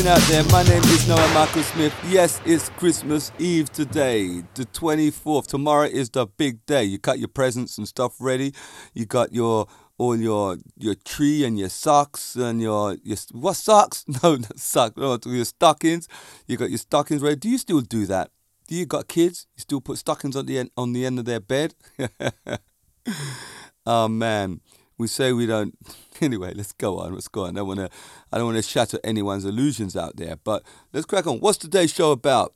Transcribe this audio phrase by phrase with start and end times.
[0.00, 0.44] Doing out there?
[0.44, 1.94] My name is Noah Michael Smith.
[2.08, 5.46] Yes, it's Christmas Eve today, the 24th.
[5.46, 6.84] Tomorrow is the big day.
[6.84, 8.54] You got your presents and stuff ready.
[8.94, 9.66] You got your
[9.98, 14.06] all your your tree and your socks and your your what socks?
[14.22, 14.96] No, not socks.
[14.96, 16.08] No, your stockings.
[16.46, 17.36] You got your stockings ready.
[17.36, 18.30] Do you still do that?
[18.68, 19.48] Do you got kids?
[19.54, 21.74] You still put stockings on the end on the end of their bed?
[23.84, 24.62] oh man,
[25.00, 25.76] we say we don't.
[26.22, 27.14] Anyway, let's go on.
[27.14, 27.56] Let's go on.
[27.56, 27.88] I don't want to.
[28.30, 30.36] I don't want to shatter anyone's illusions out there.
[30.36, 31.38] But let's crack on.
[31.38, 32.52] What's today's show about?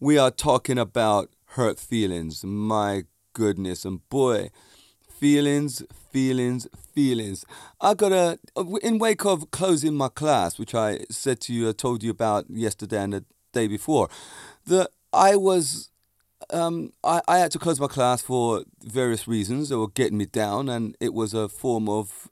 [0.00, 2.42] We are talking about hurt feelings.
[2.42, 3.02] My
[3.34, 4.48] goodness, and boy,
[5.06, 7.44] feelings, feelings, feelings.
[7.82, 8.38] I got a
[8.82, 12.46] in wake of closing my class, which I said to you, I told you about
[12.48, 14.08] yesterday and the day before.
[14.64, 15.90] That I was
[16.52, 20.26] um, I, I had to close my class for various reasons that were getting me
[20.26, 22.28] down, and it was a form of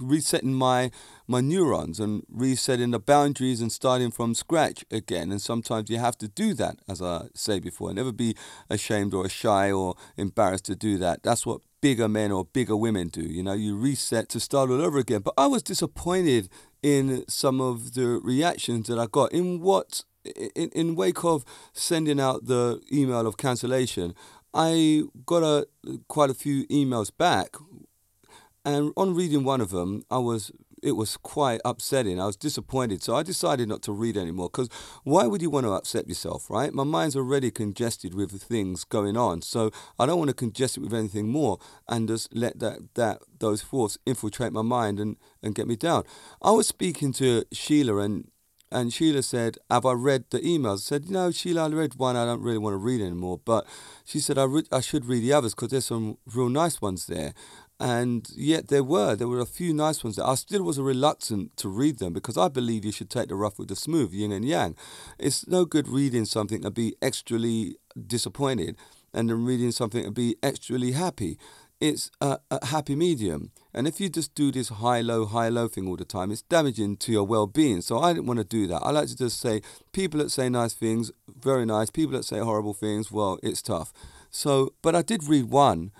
[0.00, 0.90] resetting my
[1.26, 5.30] my neurons and resetting the boundaries and starting from scratch again.
[5.30, 7.92] And sometimes you have to do that, as I say before.
[7.92, 8.36] Never be
[8.68, 11.22] ashamed or shy or embarrassed to do that.
[11.22, 13.22] That's what bigger men or bigger women do.
[13.22, 15.20] You know, you reset to start all over again.
[15.20, 16.48] But I was disappointed
[16.82, 19.32] in some of the reactions that I got.
[19.32, 24.14] In what in, in wake of sending out the email of cancellation,
[24.54, 25.66] I got a
[26.08, 27.56] quite a few emails back
[28.64, 32.20] and on reading one of them, I was it was quite upsetting.
[32.20, 34.50] I was disappointed, so I decided not to read anymore.
[34.50, 34.68] Because
[35.04, 36.74] why would you want to upset yourself, right?
[36.74, 40.76] My mind's already congested with the things going on, so I don't want to congest
[40.76, 45.16] it with anything more and just let that that those thoughts infiltrate my mind and
[45.42, 46.04] and get me down.
[46.40, 48.28] I was speaking to Sheila and.
[48.72, 50.78] And Sheila said, Have I read the emails?
[50.78, 52.16] I said, No, Sheila, I read one.
[52.16, 53.40] I don't really want to read anymore.
[53.44, 53.66] But
[54.04, 57.06] she said, I, re- I should read the others because there's some real nice ones
[57.06, 57.34] there.
[57.78, 60.18] And yet there were, there were a few nice ones.
[60.18, 63.58] I still was reluctant to read them because I believe you should take the rough
[63.58, 64.76] with the smooth, yin and yang.
[65.18, 67.74] It's no good reading something and be extrally
[68.06, 68.76] disappointed
[69.12, 71.38] and then reading something and be extrally happy.
[71.82, 73.50] It's a, a happy medium.
[73.74, 76.42] And if you just do this high low, high low thing all the time, it's
[76.42, 77.80] damaging to your well being.
[77.80, 78.82] So I didn't want to do that.
[78.84, 81.90] I like to just say people that say nice things, very nice.
[81.90, 83.92] People that say horrible things, well, it's tough.
[84.30, 85.90] So, but I did read one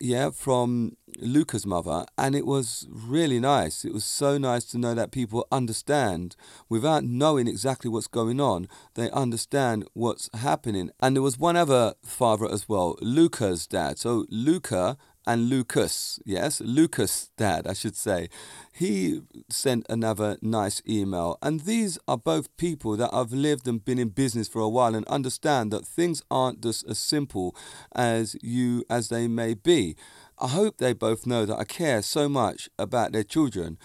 [0.00, 3.84] yeah, from Luca's mother, and it was really nice.
[3.84, 6.36] It was so nice to know that people understand
[6.68, 8.68] without knowing exactly what's going on.
[8.94, 10.90] They understand what's happening.
[11.00, 13.98] And there was one other father as well, Luca's dad.
[13.98, 18.28] So Luca and Lucas, yes, Lucas' dad, I should say,
[18.72, 21.38] he sent another nice email.
[21.40, 24.94] And these are both people that have lived and been in business for a while
[24.94, 27.56] and understand that things aren't just as simple
[27.94, 29.96] as you as they may be.
[30.38, 33.78] I hope they both know that I care so much about their children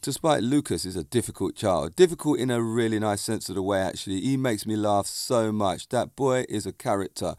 [0.00, 3.80] despite Lucas is a difficult child, difficult in a really nice sense of the way,
[3.80, 4.20] actually.
[4.20, 5.88] He makes me laugh so much.
[5.88, 7.34] That boy is a character.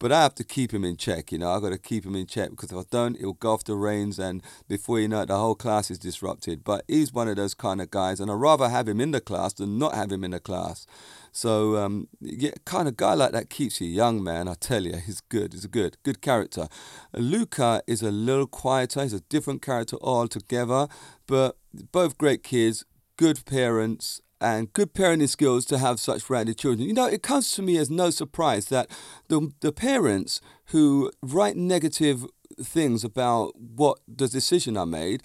[0.00, 1.52] But I have to keep him in check, you know.
[1.52, 3.76] I've got to keep him in check because if I don't, he'll go off the
[3.76, 6.64] reins and before you know it, the whole class is disrupted.
[6.64, 9.20] But he's one of those kind of guys, and I'd rather have him in the
[9.20, 10.86] class than not have him in the class.
[11.30, 14.46] So, um, yeah, kind of guy like that keeps you young, man.
[14.46, 15.52] I tell you, he's good.
[15.52, 16.68] He's a good, good character.
[17.12, 19.02] Luca is a little quieter.
[19.02, 20.86] He's a different character altogether,
[21.26, 21.56] but
[21.92, 22.84] both great kids,
[23.16, 26.86] good parents, and good parenting skills to have such rounded children.
[26.86, 28.90] You know, it comes to me as no surprise that
[29.28, 32.26] the, the parents who write negative
[32.62, 35.22] things about what the decision I made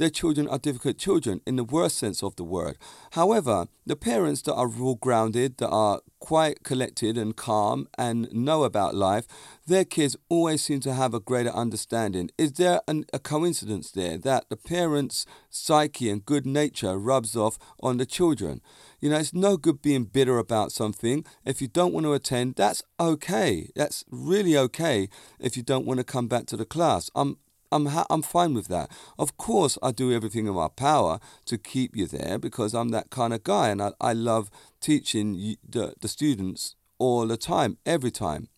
[0.00, 2.78] their children are difficult children in the worst sense of the word.
[3.10, 8.64] However, the parents that are rule grounded, that are quite collected and calm and know
[8.64, 9.26] about life,
[9.66, 12.30] their kids always seem to have a greater understanding.
[12.38, 17.58] Is there an, a coincidence there that the parents' psyche and good nature rubs off
[17.80, 18.62] on the children?
[19.00, 21.26] You know, it's no good being bitter about something.
[21.44, 23.68] If you don't want to attend, that's okay.
[23.76, 27.10] That's really okay if you don't want to come back to the class.
[27.14, 27.36] I'm
[27.72, 28.90] I'm ha- I'm fine with that.
[29.18, 33.10] Of course, I do everything in my power to keep you there because I'm that
[33.10, 34.50] kind of guy, and I, I love
[34.80, 38.48] teaching the the students all the time, every time.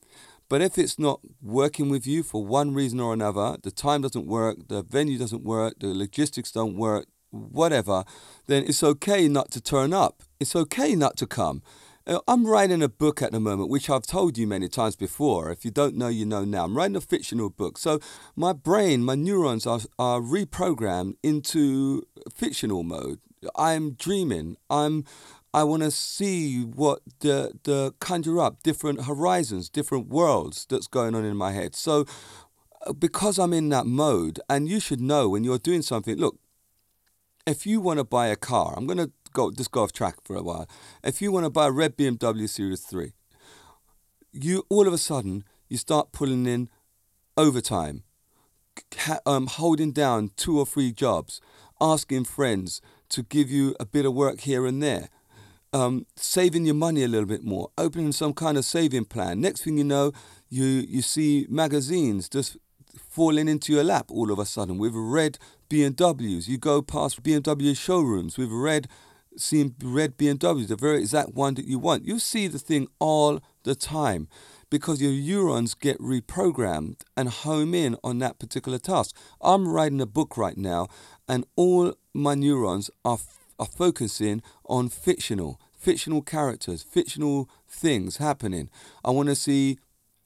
[0.49, 4.27] But if it's not working with you for one reason or another, the time doesn't
[4.27, 8.05] work, the venue doesn't work, the logistics don't work, whatever,
[8.49, 10.23] then it's okay not to turn up.
[10.39, 11.63] It's okay not to come.
[12.07, 15.51] I'm writing a book at the moment, which I've told you many times before.
[15.51, 16.65] If you don't know, you know now.
[16.65, 17.79] I'm writing a fictional book.
[17.79, 18.01] So
[18.35, 22.03] my brain, my neurons are, are reprogrammed into
[22.35, 23.21] fictional mode.
[23.57, 24.57] I'm dreaming.
[24.71, 25.05] I'm
[25.55, 31.15] I want to see what the the conjure up different horizons, different worlds that's going
[31.15, 31.75] on in my head.
[31.75, 32.07] So
[32.87, 36.17] uh, because I'm in that mode, and you should know when you're doing something.
[36.17, 36.39] Look,
[37.47, 40.17] if you want to buy a car, I'm going to go just go off track
[40.25, 40.69] for a while.
[41.03, 43.13] If you want to buy a red BMW Series 3,
[44.33, 46.69] you all of a sudden you start pulling in
[47.37, 48.03] overtime,
[49.27, 51.41] um, holding down two or three jobs,
[51.81, 55.09] asking friends to give you a bit of work here and there,
[55.73, 59.41] um, saving your money a little bit more, opening some kind of saving plan.
[59.41, 60.13] Next thing you know,
[60.49, 62.57] you you see magazines just
[62.99, 65.39] falling into your lap all of a sudden with red
[65.71, 66.49] BMWs.
[66.49, 68.89] You go past BMW showrooms with red,
[69.37, 72.05] seeing red BMWs, the very exact one that you want.
[72.05, 74.29] You see the thing all the time
[74.71, 79.15] because your neurons get reprogrammed and home in on that particular task.
[79.43, 80.89] I'm writing a book right now,
[81.29, 83.19] and all my neurons are,
[83.59, 88.71] are focusing on fictional, fictional characters, fictional things happening.
[89.05, 89.79] I want to see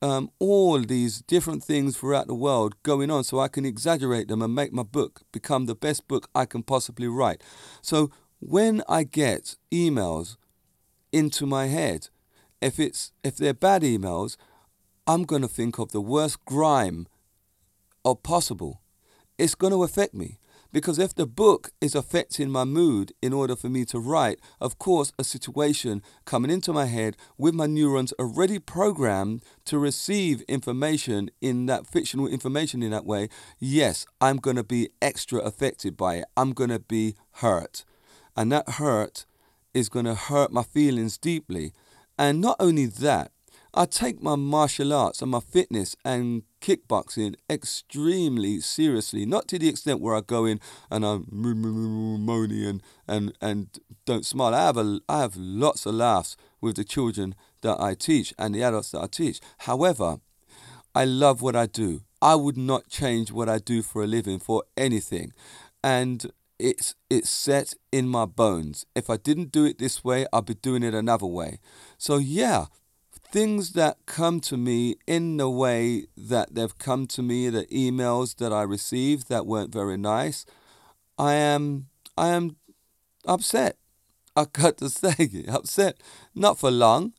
[0.02, 4.42] um, all these different things throughout the world going on so I can exaggerate them
[4.42, 7.42] and make my book become the best book I can possibly write.
[7.82, 8.10] So
[8.48, 10.36] when I get emails
[11.10, 12.10] into my head,
[12.62, 14.36] if it's if they're bad emails,
[15.04, 17.08] I'm going to think of the worst grime
[18.04, 18.82] of possible.
[19.36, 20.38] It's going to affect me
[20.72, 24.78] because if the book is affecting my mood in order for me to write, of
[24.78, 31.30] course, a situation coming into my head with my neurons already programmed to receive information
[31.40, 33.28] in that fictional information in that way,
[33.58, 36.26] yes, I'm going to be extra affected by it.
[36.36, 37.84] I'm going to be hurt.
[38.36, 39.26] And that hurt
[39.72, 41.72] is going to hurt my feelings deeply.
[42.18, 43.32] And not only that,
[43.78, 49.68] I take my martial arts and my fitness and kickboxing extremely seriously, not to the
[49.68, 50.60] extent where I go in
[50.90, 54.54] and I'm moany and, and, and don't smile.
[54.54, 58.54] I have, a, I have lots of laughs with the children that I teach and
[58.54, 59.40] the adults that I teach.
[59.58, 60.20] However,
[60.94, 62.00] I love what I do.
[62.22, 65.34] I would not change what I do for a living for anything.
[65.84, 68.86] And it's it's set in my bones.
[68.94, 71.58] If I didn't do it this way, I'd be doing it another way.
[71.98, 72.66] So yeah,
[73.32, 78.36] things that come to me in the way that they've come to me, the emails
[78.36, 80.46] that I received that weren't very nice,
[81.18, 81.86] I am
[82.16, 82.56] I am
[83.26, 83.76] upset.
[84.36, 85.96] I got to say upset.
[86.34, 87.14] Not for long,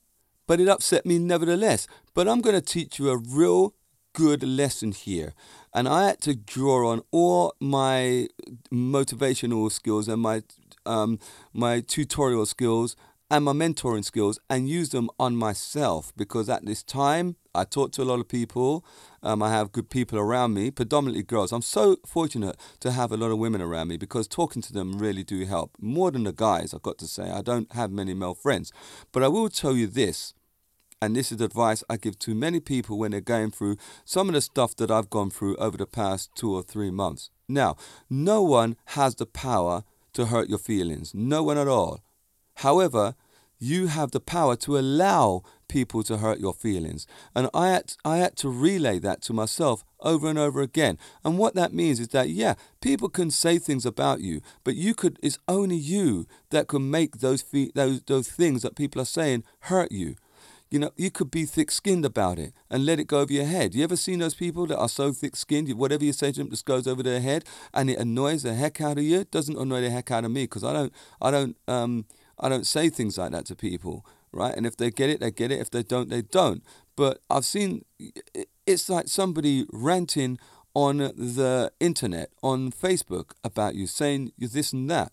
[0.45, 1.87] but it upset me nevertheless.
[2.13, 3.73] But I'm going to teach you a real
[4.13, 5.33] good lesson here.
[5.77, 8.29] And I had to draw on all my
[8.73, 10.41] motivational skills and my
[10.87, 11.19] um,
[11.53, 12.95] my tutorial skills
[13.29, 17.91] and my mentoring skills and use them on myself because at this time I talk
[17.91, 18.83] to a lot of people.
[19.21, 21.51] Um, I have good people around me, predominantly girls.
[21.51, 24.97] I'm so fortunate to have a lot of women around me because talking to them
[24.97, 26.73] really do help more than the guys.
[26.73, 28.73] I've got to say I don't have many male friends,
[29.11, 30.33] but I will tell you this.
[30.99, 34.33] And this is advice I give to many people when they're going through some of
[34.33, 37.29] the stuff that I've gone through over the past two or three months.
[37.47, 37.75] Now,
[38.09, 39.83] no one has the power
[40.13, 42.01] to hurt your feelings, no one at all.
[42.55, 43.13] However,
[43.59, 47.05] you have the power to allow people to hurt your feelings.
[47.35, 50.97] And I had, I had to relay that to myself over and over again.
[51.23, 54.95] And what that means is that, yeah, people can say things about you, but you
[54.95, 59.05] could, it's only you that can make those, fe- those, those things that people are
[59.05, 60.15] saying hurt you.
[60.69, 63.45] You know, you could be thick skinned about it and let it go over your
[63.45, 63.73] head.
[63.73, 66.49] You ever seen those people that are so thick skinned, whatever you say to them
[66.49, 69.21] just goes over their head and it annoys the heck out of you?
[69.21, 72.05] It doesn't annoy the heck out of me because I don't, I don't, um,
[72.39, 74.53] I don't say things like that to people, right?
[74.55, 75.59] And if they get it, they get it.
[75.59, 76.63] If they don't, they don't.
[76.95, 77.85] But I've seen
[78.65, 80.37] it's like somebody ranting
[80.73, 85.11] on the internet, on Facebook about you, saying this and that.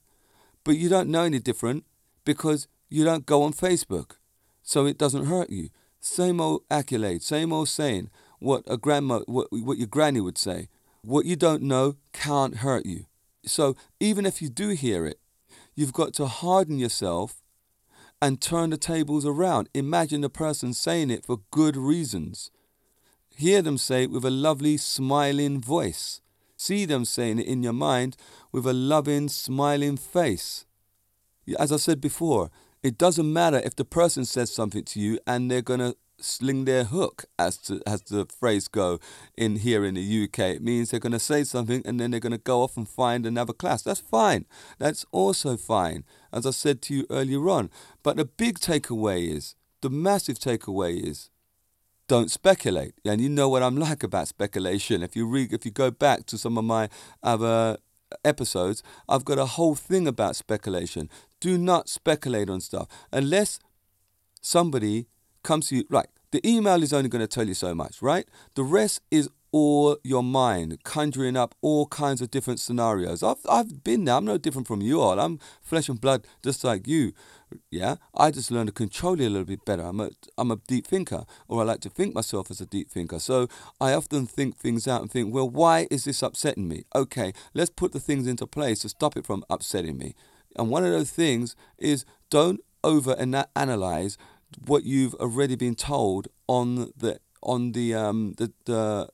[0.65, 1.85] But you don't know any different
[2.25, 4.17] because you don't go on Facebook.
[4.65, 5.69] So it doesn't hurt you.
[6.01, 10.69] Same old accolade, same old saying, what a grandma what, what your granny would say.
[11.03, 13.07] What you don't know can't hurt you.
[13.47, 15.21] So even if you do hear it,
[15.75, 17.43] You've got to harden yourself
[18.23, 19.69] and turn the tables around.
[19.75, 22.51] Imagine the person saying it for good reasons.
[23.37, 26.21] Hear them say it with a lovely, smiling voice.
[26.57, 28.17] See them saying it in your mind
[28.53, 30.65] with a loving, smiling face.
[31.59, 32.51] As I said before,
[32.85, 36.67] it doesn't matter if the person says something to you and they're going to sling
[36.67, 39.01] their hook, as to, as the phrase go
[39.37, 40.39] in here in the UK.
[40.39, 42.87] It means they're going to say something and then they're going to go off and
[42.87, 43.83] find another class.
[43.83, 44.45] That's fine.
[44.79, 47.71] That's also fine, as I said to you earlier on.
[48.03, 51.31] But the big takeaway is, the massive takeaway is,
[52.07, 52.95] don't speculate.
[53.05, 55.03] And you know what I'm like about speculation.
[55.03, 56.91] If you read, if you go back to some of my
[57.23, 57.79] other
[58.25, 61.09] episodes, I've got a whole thing about speculation.
[61.45, 63.61] Do not speculate on stuff unless
[64.41, 65.09] somebody
[65.43, 68.27] comes to you, right, the email is only going to tell you so much, right?
[68.55, 73.23] The rest is all your mind, conjuring up all kinds of different scenarios.
[73.23, 74.15] I've, I've been there.
[74.15, 75.21] I'm no different from you all.
[75.21, 77.13] I'm flesh and blood just like you.
[77.71, 79.83] Yeah, I just learned to control it a little bit better.
[79.83, 82.91] I'm a, I'm a deep thinker, or I like to think myself as a deep
[82.91, 83.19] thinker.
[83.19, 83.49] So
[83.83, 86.85] I often think things out and think, well, why is this upsetting me?
[86.95, 90.15] Okay, let's put the things into place to stop it from upsetting me.
[90.57, 93.17] And one of those things is don't over
[93.57, 94.19] analyze
[94.67, 99.09] what you've already been told on the on the um the, the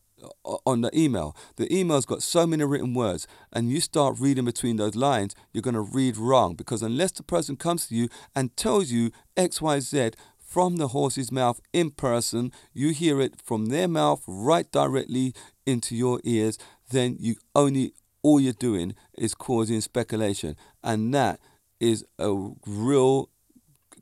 [0.67, 1.37] on the email.
[1.57, 5.63] The email's got so many written words, and you start reading between those lines, you're
[5.63, 9.63] going to read wrong because unless the person comes to you and tells you X,
[9.63, 14.71] Y, Z from the horse's mouth in person, you hear it from their mouth right
[14.73, 15.33] directly
[15.65, 16.59] into your ears,
[16.91, 21.41] then you only all you're doing is causing speculation, and that
[21.79, 23.31] is a real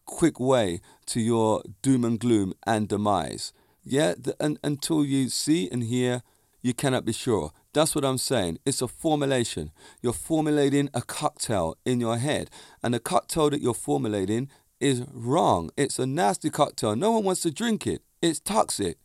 [0.04, 3.52] quick way to your doom and gloom and demise.
[3.84, 6.22] Yeah, the, and, until you see and hear,
[6.60, 7.52] you cannot be sure.
[7.72, 8.58] That's what I'm saying.
[8.66, 9.70] It's a formulation.
[10.02, 12.50] You're formulating a cocktail in your head,
[12.82, 14.48] and the cocktail that you're formulating
[14.80, 15.70] is wrong.
[15.76, 16.96] It's a nasty cocktail.
[16.96, 18.02] No one wants to drink it.
[18.22, 18.98] It's toxic.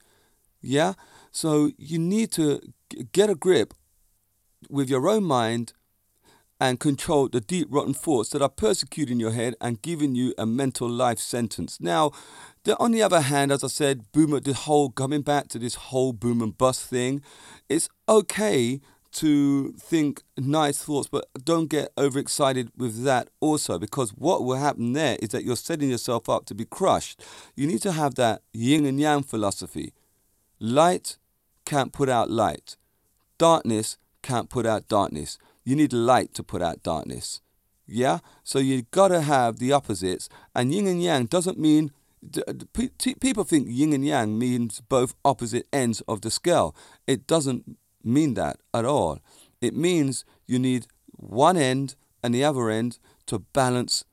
[0.62, 0.94] Yeah?
[1.32, 2.62] So you need to
[3.12, 3.74] get a grip
[4.70, 5.74] with your own mind
[6.60, 10.46] and control the deep rotten thoughts that are persecuting your head and giving you a
[10.46, 11.80] mental life sentence.
[11.82, 12.12] Now,
[12.64, 15.76] the, on the other hand, as I said, boomer, the whole coming back to this
[15.76, 17.22] whole boom and bust thing,
[17.68, 18.80] it's okay
[19.14, 24.94] to think nice thoughts, but don't get overexcited with that also, because what will happen
[24.94, 27.22] there is that you're setting yourself up to be crushed.
[27.56, 29.94] You need to have that yin and yang philosophy.
[30.60, 31.18] Light
[31.66, 32.78] can't put out light,
[33.38, 35.38] darkness can't put out darkness.
[35.64, 37.42] You need light to put out darkness.
[37.86, 38.20] Yeah?
[38.44, 41.92] So you gotta have the opposites, and yin and yang doesn't mean
[43.20, 46.74] people think yin and yang means both opposite ends of the scale.
[47.06, 49.20] It doesn't mean that at all.
[49.62, 54.06] It means you need one end and the other end to balance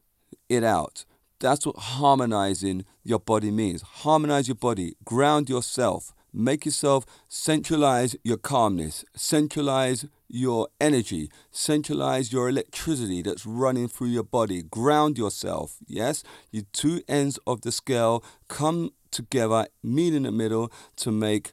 [0.49, 1.05] it out.
[1.39, 3.83] That's what harmonizing your body means.
[3.83, 12.49] Harmonize your body, ground yourself, make yourself centralize your calmness, centralize your energy, centralize your
[12.49, 15.79] electricity that's running through your body, ground yourself.
[15.87, 21.53] Yes, your two ends of the scale come together, meet in the middle to make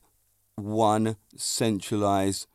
[0.55, 2.47] one centralized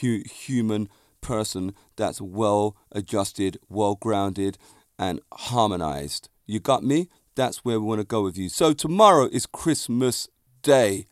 [0.00, 0.88] hu- human
[1.20, 4.58] person that's well adjusted, well grounded,
[4.98, 6.28] and harmonized.
[6.46, 7.08] You got me?
[7.34, 8.48] That's where we want to go with you.
[8.48, 10.28] So, tomorrow is Christmas
[10.62, 11.06] Day.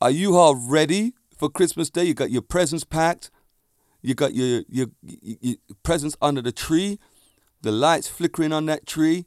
[0.00, 2.04] Are you all ready for Christmas Day?
[2.04, 3.32] You got your presents packed.
[4.00, 7.00] You got your, your, your presents under the tree,
[7.62, 9.26] the lights flickering on that tree.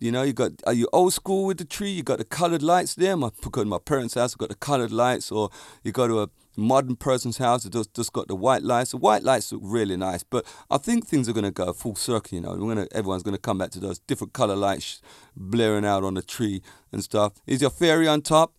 [0.00, 1.90] You know, you got are you old school with the tree?
[1.90, 3.14] You got the colored lights there.
[3.14, 5.50] My go to my parents' house, got the colored lights, or
[5.84, 8.92] you go to a modern person's house that just, just got the white lights.
[8.92, 11.94] The white lights look really nice, but I think things are going to go full
[11.94, 12.36] circle.
[12.36, 15.02] You know, we're gonna everyone's going to come back to those different color lights
[15.36, 17.34] blaring out on the tree and stuff.
[17.46, 18.55] Is your fairy on top?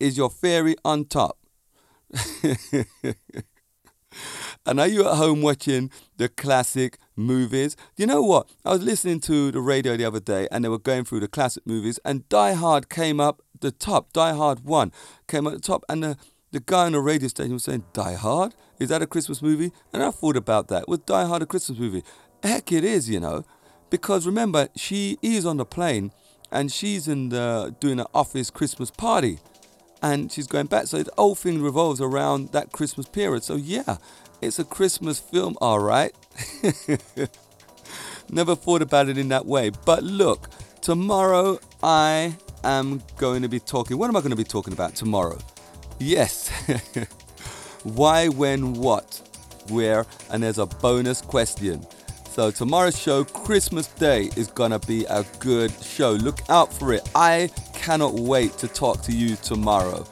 [0.00, 1.38] Is your fairy on top?
[4.68, 7.74] And are you at home watching the classic movies?
[7.96, 8.50] You know what?
[8.66, 11.28] I was listening to the radio the other day and they were going through the
[11.28, 14.12] classic movies and Die Hard came up the top.
[14.12, 14.92] Die Hard 1
[15.26, 16.18] came up the top and the,
[16.52, 18.54] the guy on the radio station was saying, Die Hard?
[18.78, 19.72] Is that a Christmas movie?
[19.92, 20.86] And I thought about that.
[20.86, 22.04] Was Die Hard a Christmas movie?
[22.42, 23.44] Heck, it is, you know.
[23.88, 26.12] Because remember, she is on the plane
[26.52, 29.38] and she's in the, doing an office Christmas party
[30.02, 30.86] and she's going back.
[30.86, 33.42] So the whole thing revolves around that Christmas period.
[33.42, 33.96] So yeah,
[34.40, 36.14] it's a Christmas film, all right.
[38.30, 39.70] Never thought about it in that way.
[39.70, 40.48] But look,
[40.80, 43.98] tomorrow I am going to be talking.
[43.98, 45.38] What am I going to be talking about tomorrow?
[45.98, 46.50] Yes.
[47.84, 49.22] Why, when, what,
[49.70, 51.86] where, and there's a bonus question.
[52.38, 56.12] So tomorrow's show, Christmas Day, is gonna be a good show.
[56.12, 57.08] Look out for it.
[57.14, 60.04] I cannot wait to talk to you tomorrow.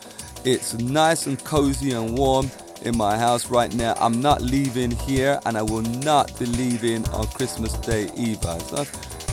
[0.44, 2.50] It's nice and cozy and warm
[2.82, 3.94] in my house right now.
[3.98, 8.58] I'm not leaving here and I will not be leaving on Christmas Day either.
[8.60, 8.86] So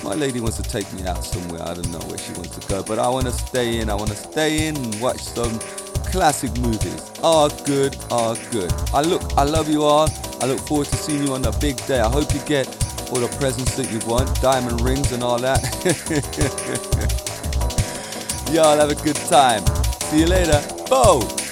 [0.04, 1.62] my lady wants to take me out somewhere.
[1.62, 3.90] I don't know where she wants to go, but I want to stay in.
[3.90, 5.60] I want to stay in and watch some
[6.12, 7.12] classic movies.
[7.22, 8.74] All good, all good.
[8.94, 10.10] I look, I love you all.
[10.42, 12.00] I look forward to seeing you on the big day.
[12.00, 12.68] I hope you get
[13.12, 17.20] all the presents that you want, diamond rings and all that.
[18.53, 19.65] Y'all have a good time.
[20.12, 20.62] See you later.
[20.88, 21.43] Bo!